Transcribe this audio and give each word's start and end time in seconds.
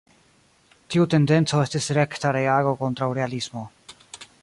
Tiu 0.93 1.05
tendenco 1.15 1.61
estis 1.65 1.91
rekta 1.99 2.33
reago 2.39 2.75
kontraŭ 2.83 3.15
realismo. 3.19 3.69